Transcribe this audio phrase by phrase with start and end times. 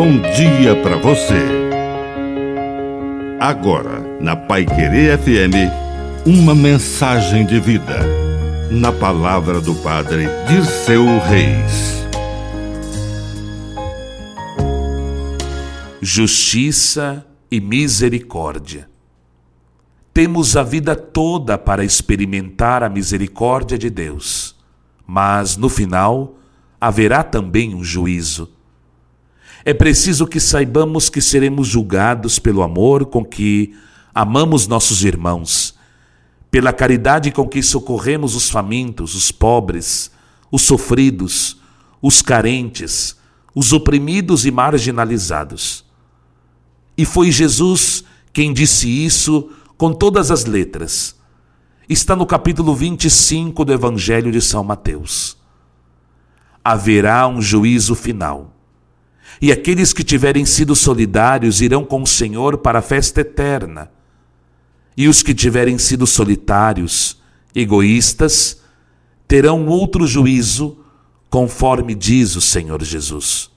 [0.00, 1.44] bom dia para você.
[3.38, 7.98] Agora, na Pai Querer FM, uma mensagem de vida.
[8.70, 12.02] Na palavra do Padre de seu Reis.
[16.00, 18.88] Justiça e misericórdia.
[20.14, 24.56] Temos a vida toda para experimentar a misericórdia de Deus,
[25.06, 26.38] mas no final
[26.80, 28.59] haverá também um juízo.
[29.64, 33.74] É preciso que saibamos que seremos julgados pelo amor com que
[34.14, 35.74] amamos nossos irmãos,
[36.50, 40.10] pela caridade com que socorremos os famintos, os pobres,
[40.50, 41.58] os sofridos,
[42.00, 43.16] os carentes,
[43.54, 45.84] os oprimidos e marginalizados.
[46.96, 51.14] E foi Jesus quem disse isso com todas as letras.
[51.88, 55.36] Está no capítulo 25 do Evangelho de São Mateus.
[56.64, 58.54] Haverá um juízo final
[59.40, 63.90] e aqueles que tiverem sido solidários irão com o Senhor para a festa eterna.
[64.96, 67.20] E os que tiverem sido solitários,
[67.54, 68.62] egoístas,
[69.28, 70.78] terão outro juízo,
[71.28, 73.50] conforme diz o Senhor Jesus.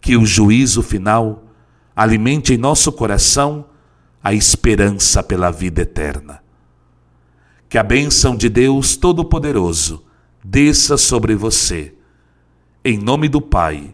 [0.00, 1.44] Que o juízo final
[1.96, 3.66] alimente em nosso coração
[4.22, 6.42] a esperança pela vida eterna.
[7.68, 10.04] Que a bênção de Deus Todo-Poderoso
[10.44, 11.94] desça sobre você,
[12.84, 13.93] em nome do Pai